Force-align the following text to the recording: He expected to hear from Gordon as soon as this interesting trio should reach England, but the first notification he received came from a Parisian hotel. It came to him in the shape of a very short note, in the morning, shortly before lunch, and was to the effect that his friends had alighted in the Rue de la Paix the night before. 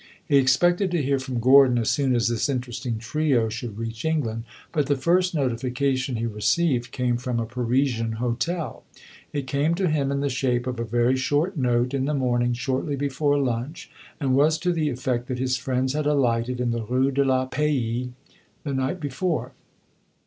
He 0.25 0.37
expected 0.37 0.89
to 0.89 1.01
hear 1.03 1.19
from 1.19 1.37
Gordon 1.39 1.77
as 1.77 1.91
soon 1.91 2.15
as 2.15 2.27
this 2.27 2.49
interesting 2.49 2.97
trio 2.97 3.49
should 3.49 3.77
reach 3.77 4.03
England, 4.03 4.45
but 4.71 4.87
the 4.87 4.95
first 4.95 5.35
notification 5.35 6.15
he 6.15 6.25
received 6.25 6.89
came 6.91 7.17
from 7.17 7.39
a 7.39 7.45
Parisian 7.45 8.13
hotel. 8.13 8.83
It 9.31 9.45
came 9.45 9.75
to 9.75 9.87
him 9.91 10.11
in 10.11 10.19
the 10.21 10.27
shape 10.29 10.65
of 10.65 10.79
a 10.79 10.83
very 10.85 11.15
short 11.15 11.55
note, 11.55 11.93
in 11.93 12.05
the 12.05 12.15
morning, 12.15 12.53
shortly 12.53 12.95
before 12.95 13.37
lunch, 13.37 13.91
and 14.19 14.33
was 14.33 14.57
to 14.57 14.71
the 14.73 14.89
effect 14.89 15.27
that 15.27 15.37
his 15.37 15.57
friends 15.57 15.93
had 15.93 16.07
alighted 16.07 16.59
in 16.59 16.71
the 16.71 16.81
Rue 16.81 17.11
de 17.11 17.23
la 17.23 17.45
Paix 17.45 18.09
the 18.63 18.73
night 18.73 18.99
before. 18.99 19.51